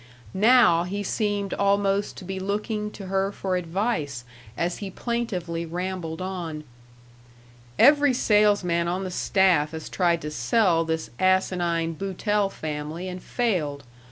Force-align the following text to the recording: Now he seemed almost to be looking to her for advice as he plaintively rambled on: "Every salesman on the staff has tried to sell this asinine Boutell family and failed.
Now 0.33 0.81
he 0.81 1.03
seemed 1.03 1.53
almost 1.53 2.17
to 2.17 2.25
be 2.25 2.39
looking 2.39 2.89
to 2.89 3.05
her 3.05 3.31
for 3.31 3.55
advice 3.55 4.23
as 4.57 4.79
he 4.79 4.89
plaintively 4.89 5.63
rambled 5.63 6.23
on: 6.23 6.63
"Every 7.77 8.11
salesman 8.11 8.87
on 8.87 9.03
the 9.03 9.11
staff 9.11 9.73
has 9.73 9.89
tried 9.89 10.21
to 10.23 10.31
sell 10.31 10.83
this 10.85 11.11
asinine 11.19 11.93
Boutell 11.93 12.49
family 12.49 13.07
and 13.07 13.21
failed. 13.21 13.83